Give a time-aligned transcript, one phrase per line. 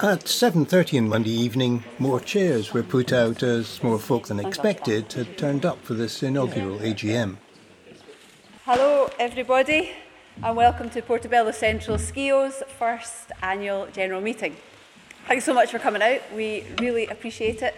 [0.00, 5.12] At 7.30 on Monday evening, more chairs were put out as more folk than expected
[5.12, 7.36] had turned up for this inaugural AGM.
[8.64, 9.90] Hello everybody
[10.40, 14.54] and welcome to Portobello Central SCIO's first annual general meeting.
[15.26, 17.74] Thanks so much for coming out, we really appreciate it.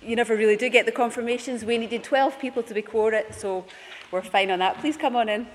[0.00, 3.64] You never really do get the confirmations, we needed 12 people to be quorum, so
[4.12, 4.78] we're fine on that.
[4.78, 5.48] Please come on in,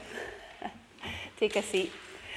[1.37, 1.93] take a seat.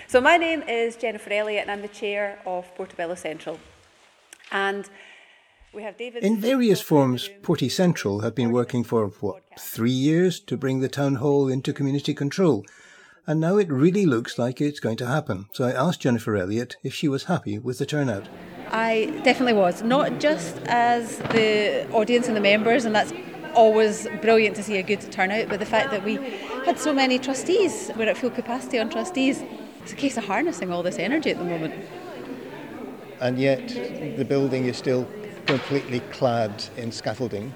[0.09, 3.59] So my name is Jennifer Elliott and I'm the chair of Portobello Central.
[4.53, 4.89] And
[5.75, 6.23] we have David...
[6.23, 10.89] In various forms, Porty Central have been working for, what, three years to bring the
[10.89, 12.65] town hall into community control.
[13.27, 15.47] And now it really looks like it's going to happen.
[15.53, 18.29] So I asked Jennifer Elliott if she was happy with the turnout.
[18.71, 23.13] I definitely was, not just as the audience and the members, and that's
[23.55, 26.15] always brilliant to see a good turnout, but the fact that we
[26.65, 29.43] had so many trustees, we're at full capacity on trustees,
[29.87, 31.73] it's a case of harnessing all this energy at the moment.
[33.21, 33.69] And yet
[34.17, 35.07] the building is still
[35.47, 37.55] completely clad in scaffolding,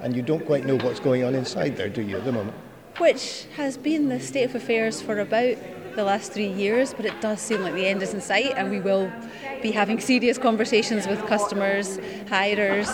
[0.00, 2.56] and you don't quite know what's going on inside there, do you, at the moment?
[2.98, 5.58] Which has been the state of affairs for about
[5.94, 8.68] the last three years, but it does seem like the end is in sight, and
[8.68, 9.08] we will
[9.62, 12.90] be having serious conversations with customers, hirers,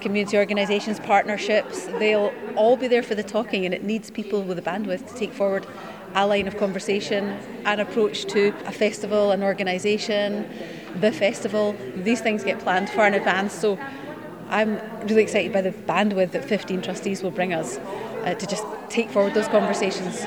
[0.00, 1.86] community organisations, partnerships.
[2.00, 5.14] They'll all be there for the talking, and it needs people with the bandwidth to
[5.14, 5.64] take forward
[6.14, 10.48] a line of conversation, an approach to a festival, an organisation,
[11.00, 11.74] the festival.
[11.96, 13.78] These things get planned far in advance, so
[14.48, 17.78] I'm really excited by the bandwidth that 15 trustees will bring us
[18.24, 20.24] uh, to just take forward those conversations.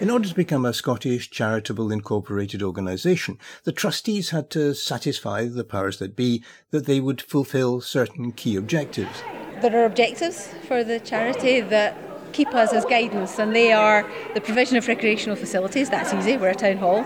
[0.00, 5.62] In order to become a Scottish charitable incorporated organisation, the trustees had to satisfy the
[5.62, 9.22] powers that be that they would fulfil certain key objectives.
[9.60, 11.94] There are objectives for the charity that
[12.32, 16.50] keep us as guidance, and they are the provision of recreational facilities, that's easy, we're
[16.50, 17.04] a town hall,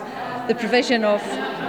[0.48, 1.22] the provision of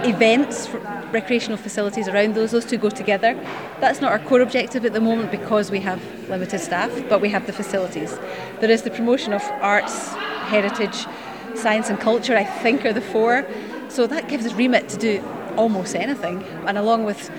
[0.04, 0.68] events,
[1.12, 3.34] recreational facilities around those, those two go together.
[3.80, 7.30] That's not our core objective at the moment because we have limited staff, but we
[7.30, 8.18] have the facilities.
[8.60, 10.08] There is the promotion of arts,
[10.48, 11.06] heritage,
[11.54, 13.46] science, and culture, I think, are the four.
[13.88, 15.24] So that gives us remit to do
[15.56, 17.30] almost anything, and along with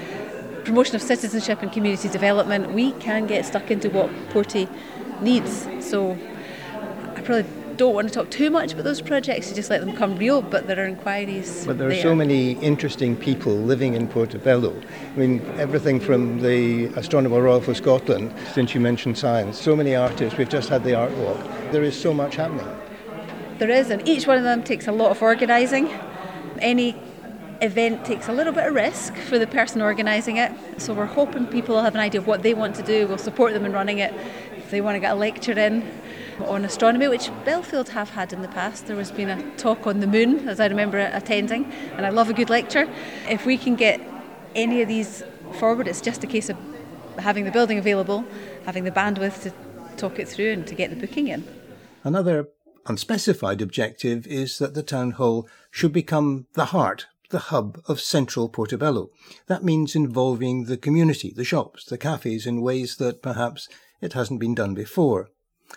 [0.64, 4.68] promotion of citizenship and community development, we can get stuck into what Porty
[5.22, 5.68] needs.
[5.80, 6.18] So
[7.16, 7.46] I probably
[7.78, 10.42] don't want to talk too much about those projects to just let them come real,
[10.42, 11.66] but there are inquiries.
[11.66, 12.02] But there are there.
[12.02, 14.76] so many interesting people living in Portobello.
[15.14, 19.96] I mean, everything from the Astronomer Royal for Scotland, since you mentioned science, so many
[19.96, 20.38] artists.
[20.38, 21.40] We've just had the art walk.
[21.72, 22.68] There is so much happening.
[23.60, 25.90] There is, and each one of them takes a lot of organising.
[26.60, 26.96] Any
[27.62, 31.48] event takes a little bit of risk for the person organising it, so we're hoping
[31.48, 33.08] people will have an idea of what they want to do.
[33.08, 34.14] We'll support them in running it.
[34.56, 35.90] If they want to get a lecture in,
[36.46, 38.88] on astronomy, which Bellfield have had in the past.
[38.88, 41.66] There has been a talk on the moon, as I remember attending,
[41.96, 42.88] and I love a good lecture.
[43.28, 44.02] If we can get
[44.56, 45.24] any of these
[45.54, 46.58] forward, it's just a case of
[47.18, 48.26] having the building available,
[48.66, 49.54] having the bandwidth to
[49.98, 51.44] talk it through and to get the booking in.
[52.04, 52.50] Another
[52.86, 58.50] unspecified objective is that the town hall should become the heart, the hub of central
[58.50, 59.10] Portobello.
[59.48, 63.68] That means involving the community, the shops, the cafes in ways that perhaps
[64.02, 65.30] it hasn't been done before.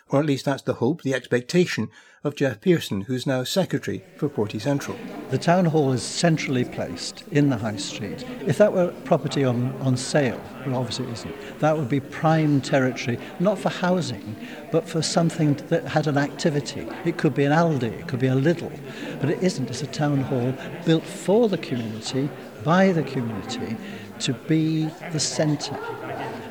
[0.09, 1.89] Or at least that's the hope, the expectation
[2.23, 4.97] of Jeff Pearson, who's now Secretary for Porty Central.
[5.31, 8.27] The town hall is centrally placed in the high street.
[8.47, 12.61] If that were property on, on sale, well, obviously it isn't, that would be prime
[12.61, 14.37] territory, not for housing,
[14.71, 16.87] but for something that had an activity.
[17.07, 18.78] It could be an Aldi, it could be a Lidl,
[19.19, 19.71] but it isn't.
[19.71, 22.28] It's a town hall built for the community,
[22.62, 23.78] by the community,
[24.19, 25.78] to be the centre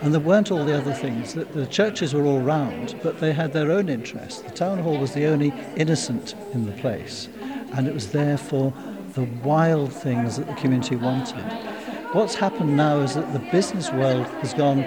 [0.02, 1.34] and there weren't all the other things.
[1.34, 4.42] The, the churches were all round, but they had their own interests.
[4.42, 7.28] The town hall was the only innocent in the place,
[7.74, 8.74] and it was there for
[9.14, 11.44] the wild things that the community wanted.
[12.14, 14.82] What's happened now is that the business world has gone.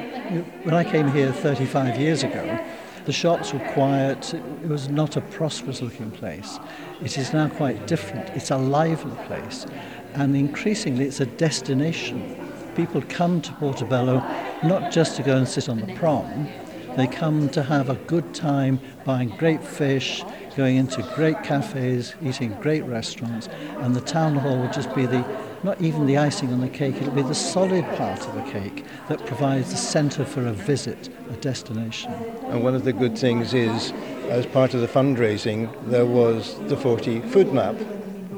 [0.65, 2.59] When I came here 35 years ago,
[3.05, 6.59] the shops were quiet, it was not a prosperous looking place.
[7.03, 8.29] It is now quite different.
[8.31, 9.67] It's a lively place,
[10.15, 12.39] and increasingly it's a destination
[12.75, 14.21] people come to Portobello
[14.63, 16.49] not just to go and sit on the prom,
[16.97, 20.23] they come to have a good time buying great fish,
[20.57, 23.49] going into great cafes, eating great restaurants,
[23.79, 25.25] and the town hall will just be the
[25.63, 28.85] not even the icing on the cake, it'll be the solid part of the cake
[29.09, 32.13] that provides the centre for a visit, a destination.
[32.49, 33.93] And one of the good things is,
[34.29, 37.77] as part of the fundraising, there was the Porty food map,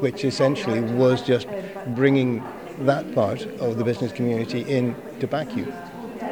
[0.01, 1.49] which essentially was just
[1.89, 2.45] bringing
[2.81, 5.73] that part of the business community in to back you.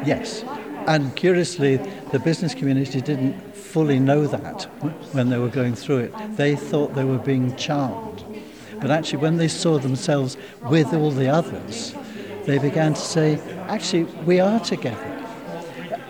[0.05, 0.43] Yes.
[0.87, 1.77] And curiously,
[2.11, 4.63] the business community didn't fully know that
[5.13, 6.13] when they were going through it.
[6.35, 8.23] They thought they were being charmed.
[8.81, 11.95] But actually, when they saw themselves with all the others,
[12.45, 15.22] they began to say, actually, we are together.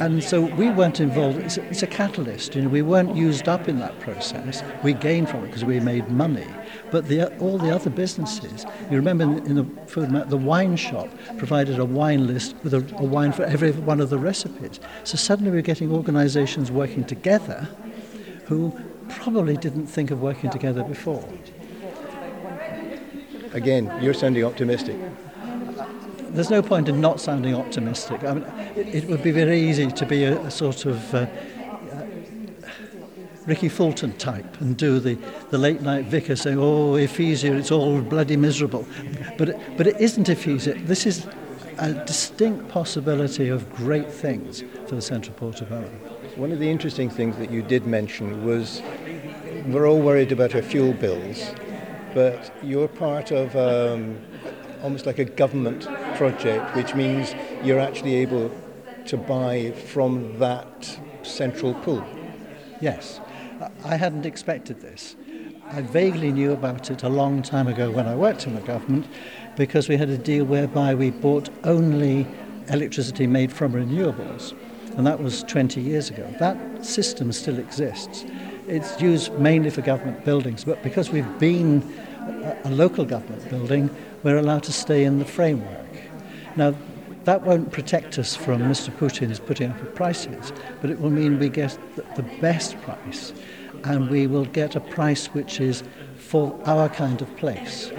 [0.04, 1.38] And so we weren't involved.
[1.38, 2.56] It's a, it's a catalyst.
[2.56, 4.62] You know, we weren't used up in that process.
[4.84, 6.46] We gained from it because we made money.
[6.92, 10.76] But the, all the other businesses, you remember in, in the food map, the wine
[10.76, 11.08] shop
[11.38, 14.82] provided a wine list with a, a wine for every one of the recipes.
[15.06, 17.70] So suddenly we're getting organisations working together
[18.48, 18.78] who
[19.08, 21.24] probably didn't think of working together before.
[23.54, 24.98] Again, you're sounding optimistic.
[26.34, 28.24] There's no point in not sounding optimistic.
[28.24, 28.46] I mean,
[28.76, 31.28] it, would be very easy to be a, a sort of uh,
[33.46, 35.18] Rikki Fulton type and do the,
[35.52, 38.88] the late night vicar saying, oh, Ephesia, it's all bloody miserable.
[39.38, 40.74] But it, but it isn't Ephesia.
[40.88, 41.28] This is
[41.78, 45.90] a distinct possibility of great things for the Central Port of Portobello.
[46.36, 48.82] One of the interesting things that you did mention was
[49.68, 51.52] we're all worried about our fuel bills,
[52.14, 54.20] but you're part of um,
[54.84, 58.51] almost like a government project, which means you're actually able
[59.06, 62.06] to buy from that central pool.
[62.81, 63.19] Yes.
[63.86, 65.15] I hadn't expected this.
[65.71, 69.07] I vaguely knew about it a long time ago when I worked in the government
[69.56, 72.27] because we had a deal whereby we bought only
[72.69, 74.54] electricity made from renewables.
[74.98, 76.31] And that was 20 years ago.
[76.39, 78.25] That system still exists.
[78.68, 81.81] It's used mainly for government buildings, but because we've been
[82.63, 83.89] a, local government building,
[84.24, 85.83] we're allowed to stay in the framework.
[86.56, 86.76] Now,
[87.24, 88.92] that won't protect us from Mr.
[88.92, 90.52] Putin's putting up prices,
[90.82, 91.78] but it will mean we get
[92.16, 93.34] the best price
[93.86, 95.84] and we will get a price which is
[96.18, 97.92] for our kind of place.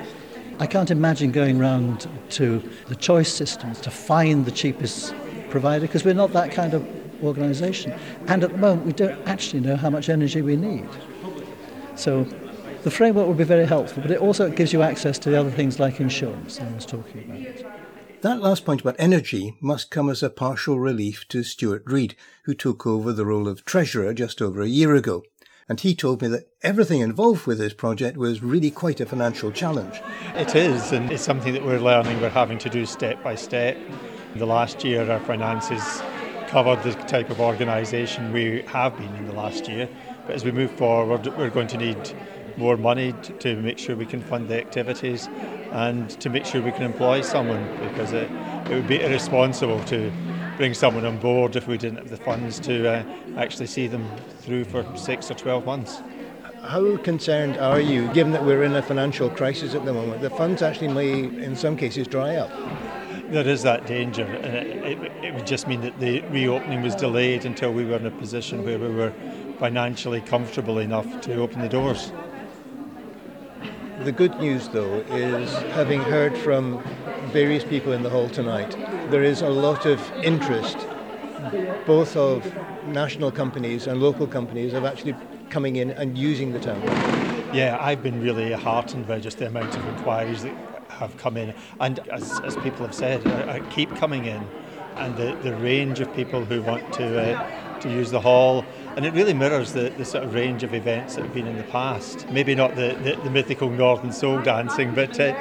[0.58, 5.14] I can't imagine going round to the choice systems to find the cheapest
[5.50, 6.86] provider because we're not that kind of
[7.24, 7.92] organisation.
[8.28, 10.88] And at the moment, we don't actually know how much energy we need.
[11.96, 12.24] So
[12.82, 15.50] the framework will be very helpful, but it also gives you access to the other
[15.50, 17.93] things like insurance I was talking about.
[18.24, 22.54] That last point about energy must come as a partial relief to Stuart Reid, who
[22.54, 25.24] took over the role of Treasurer just over a year ago
[25.68, 29.52] and he told me that everything involved with this project was really quite a financial
[29.52, 30.00] challenge.
[30.34, 33.76] It is, and it's something that we're learning, we're having to do step by step.
[34.36, 36.02] The last year, our finances
[36.46, 39.86] covered the type of organisation we have been in the last year,
[40.26, 42.14] but as we move forward, we're going to need
[42.56, 45.28] more money to make sure we can fund the activities
[45.74, 48.30] and to make sure we can employ someone because it,
[48.70, 50.10] it would be irresponsible to
[50.56, 53.04] bring someone on board if we didn't have the funds to uh,
[53.36, 56.00] actually see them through for six or 12 months.
[56.62, 60.22] How concerned are you, given that we're in a financial crisis at the moment?
[60.22, 62.50] The funds actually may, in some cases, dry up.
[63.30, 66.94] There is that danger, and it, it, it would just mean that the reopening was
[66.94, 69.12] delayed until we were in a position where we were
[69.58, 72.12] financially comfortable enough to open the doors.
[74.00, 76.82] The good news, though, is having heard from
[77.32, 78.76] various people in the hall tonight,
[79.10, 80.76] there is a lot of interest,
[81.86, 82.44] both of
[82.88, 85.14] national companies and local companies, of actually
[85.48, 86.82] coming in and using the town.
[87.54, 90.56] Yeah, I've been really heartened by just the amount of inquiries that
[90.88, 94.44] have come in, and as, as people have said, uh, uh keep coming in,
[94.96, 98.64] and the, the range of people who want to uh, to use the hall
[98.96, 101.56] and it really mirrors the, the sort of range of events that have been in
[101.56, 102.28] the past.
[102.30, 105.34] Maybe not the, the, the mythical Northern Soul dancing, but uh,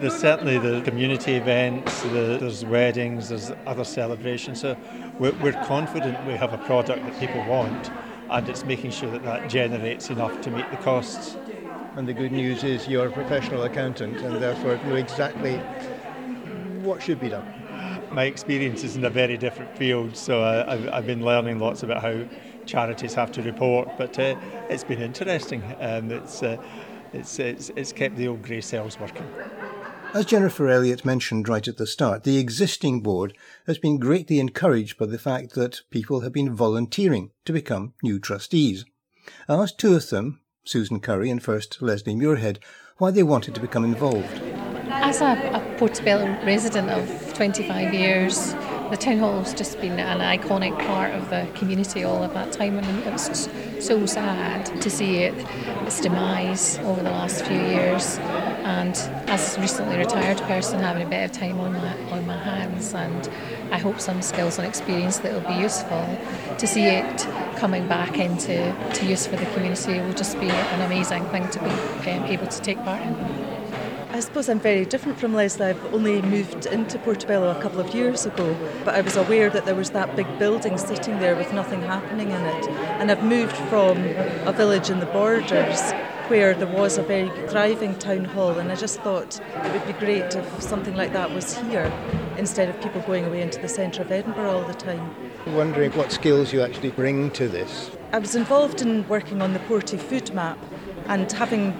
[0.00, 4.60] there's certainly the community events, the, there's weddings, there's other celebrations.
[4.60, 4.76] So
[5.18, 7.90] we're, we're confident we have a product that people want,
[8.30, 11.36] and it's making sure that that generates enough to meet the costs.
[11.96, 15.58] And the good news is you're a professional accountant and therefore know exactly
[16.82, 17.61] what should be done.
[18.12, 21.82] My experience is in a very different field, so I, I've, I've been learning lots
[21.82, 22.26] about how
[22.66, 23.88] charities have to report.
[23.96, 24.36] But uh,
[24.68, 25.62] it's been interesting.
[25.80, 26.58] Um, it's, uh,
[27.14, 29.26] it's, it's, it's kept the old grey cells working.
[30.12, 33.34] As Jennifer Elliott mentioned right at the start, the existing board
[33.66, 38.18] has been greatly encouraged by the fact that people have been volunteering to become new
[38.18, 38.84] trustees.
[39.48, 42.58] I asked two of them, Susan Curry and first Leslie Muirhead,
[42.98, 44.38] why they wanted to become involved.
[44.90, 48.52] As a, a Portobello resident of 25 years,
[48.90, 52.52] the town hall has just been an iconic part of the community all of that
[52.52, 53.48] time, and it was
[53.80, 55.34] so sad to see it
[55.86, 58.18] its demise over the last few years.
[58.64, 58.94] And
[59.28, 62.94] as a recently retired person, having a bit of time on my on my hands,
[62.94, 63.30] and
[63.72, 66.06] I hope some skills and experience that will be useful
[66.58, 70.80] to see it coming back into to use for the community will just be an
[70.82, 73.41] amazing thing to be um, able to take part in.
[74.22, 75.66] I suppose I'm very different from Leslie.
[75.66, 79.64] I've only moved into Portobello a couple of years ago, but I was aware that
[79.64, 82.68] there was that big building sitting there with nothing happening in it.
[83.00, 83.98] And I've moved from
[84.46, 85.90] a village in the borders
[86.28, 89.92] where there was a very thriving town hall, and I just thought it would be
[89.94, 91.92] great if something like that was here
[92.38, 95.12] instead of people going away into the centre of Edinburgh all the time.
[95.46, 97.90] I'm Wondering what skills you actually bring to this.
[98.12, 100.58] I was involved in working on the Porty food map,
[101.06, 101.76] and having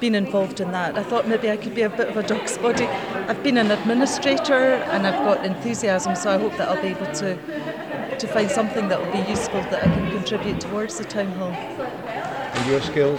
[0.00, 2.56] been involved in that, I thought maybe I could be a bit of a dog's
[2.58, 2.86] body.
[2.86, 7.12] I've been an administrator and I've got enthusiasm, so I hope that I'll be able
[7.14, 7.38] to
[8.18, 11.52] to find something that will be useful that I can contribute towards the town hall.
[11.52, 13.18] And your skills?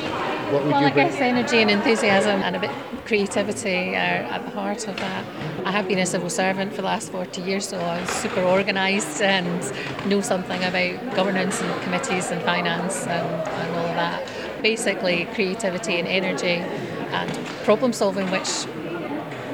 [0.51, 1.07] What would well, you I bring?
[1.07, 2.69] guess energy and enthusiasm and a bit
[3.05, 5.25] creativity are at the heart of that.
[5.65, 9.21] I have been a civil servant for the last 40 years, so I'm super organised
[9.21, 9.59] and
[10.07, 14.40] know something about governance and committees and finance and, and all of that.
[14.61, 16.63] Basically, creativity and energy
[17.11, 18.65] and problem solving, which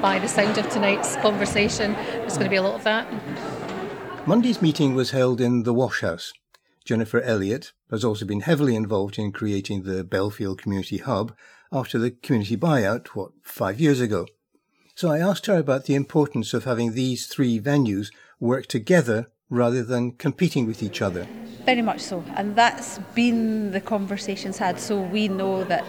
[0.01, 3.07] by the sound of tonight's conversation, there's going to be a lot of that.
[4.27, 6.33] Monday's meeting was held in the Wash House.
[6.83, 11.35] Jennifer Elliott has also been heavily involved in creating the Bellfield Community Hub
[11.71, 14.25] after the community buyout, what, five years ago.
[14.95, 18.07] So I asked her about the importance of having these three venues
[18.39, 21.27] work together rather than competing with each other.
[21.67, 24.79] Very much so, and that's been the conversations had.
[24.79, 25.83] So we know that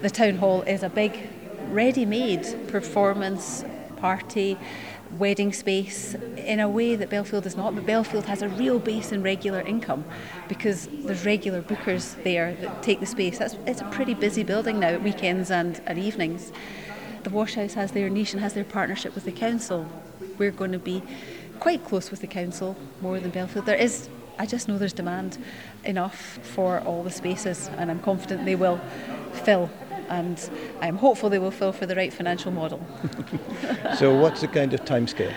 [0.00, 1.28] the town hall is a big,
[1.68, 3.62] ready-made performance
[3.98, 4.56] party
[5.18, 7.74] wedding space in a way that Bellfield is not.
[7.74, 10.06] But Bellfield has a real base in regular income
[10.48, 13.36] because there's regular bookers there that take the space.
[13.36, 16.52] That's, it's a pretty busy building now at weekends and, and evenings.
[17.24, 19.86] The Wash House has their niche and has their partnership with the council.
[20.38, 21.02] We're going to be
[21.60, 23.66] quite close with the council, more than Bellfield.
[23.66, 25.38] There is, I just know there's demand
[25.84, 28.80] enough for all the spaces, and I'm confident they will
[29.32, 29.70] fill
[30.08, 32.80] and I'm hopeful they will fill for the right financial model.
[33.98, 35.34] so, what's the kind of timescale?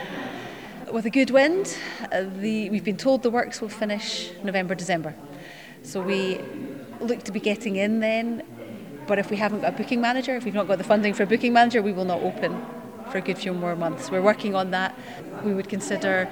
[0.92, 1.78] With a good wind,
[2.12, 5.16] uh, the, we've been told the works will finish November, December.
[5.84, 6.40] So we
[7.00, 8.44] look to be getting in then.
[9.08, 11.24] But if we haven't got a booking manager, if we've not got the funding for
[11.24, 12.64] a booking manager, we will not open
[13.10, 14.12] for a good few more months.
[14.12, 14.98] We're working on that.
[15.44, 16.30] We would consider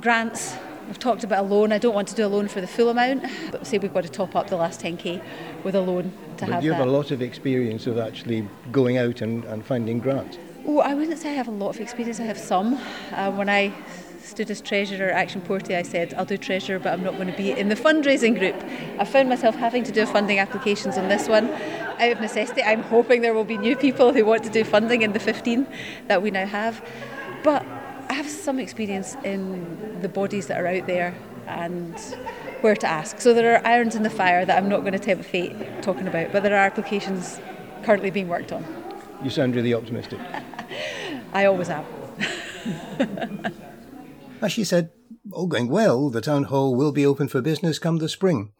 [0.00, 0.56] grants
[0.90, 1.70] We've talked about a loan.
[1.70, 4.02] I don't want to do a loan for the full amount, but say we've got
[4.02, 5.22] to top up the last 10k
[5.62, 6.88] with a loan to but have you have that.
[6.88, 10.36] a lot of experience of actually going out and, and finding grants.
[10.66, 12.18] Oh, I wouldn't say I have a lot of experience.
[12.18, 12.74] I have some.
[13.12, 13.72] Uh, when I
[14.20, 17.30] stood as treasurer at Action Porty, I said I'll do treasurer, but I'm not going
[17.30, 18.56] to be in the fundraising group.
[18.98, 21.50] I found myself having to do funding applications on this one
[22.00, 22.64] out of necessity.
[22.64, 25.68] I'm hoping there will be new people who want to do funding in the 15
[26.08, 26.84] that we now have,
[27.44, 27.64] but
[28.22, 31.14] have some experience in the bodies that are out there
[31.46, 31.98] and
[32.60, 33.18] where to ask.
[33.18, 36.06] So there are irons in the fire that I'm not going to tempt fate talking
[36.06, 37.40] about, but there are applications
[37.82, 38.62] currently being worked on.
[39.24, 40.20] You sound really optimistic.
[41.32, 41.86] I always am.
[44.42, 44.90] As she said,
[45.32, 48.52] all going well, the town hall will be open for business come the spring.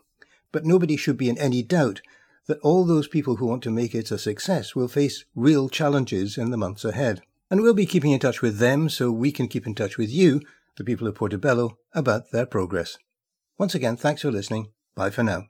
[0.53, 2.01] But nobody should be in any doubt
[2.47, 6.39] that all those people who want to make it a success will face real challenges
[6.39, 7.21] in the months ahead.
[7.51, 10.11] And we'll be keeping in touch with them so we can keep in touch with
[10.11, 10.41] you,
[10.77, 12.97] the people of Portobello, about their progress.
[13.59, 14.73] Once again, thanks for listening.
[14.95, 15.45] Bye for now.